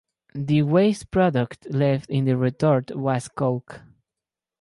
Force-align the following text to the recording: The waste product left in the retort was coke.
The 0.33 0.63
waste 0.63 1.11
product 1.11 1.67
left 1.69 2.09
in 2.09 2.25
the 2.25 2.35
retort 2.35 2.89
was 2.95 3.27
coke. 3.27 3.81